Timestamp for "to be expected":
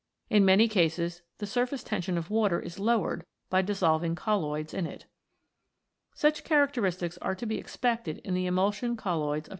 7.35-8.17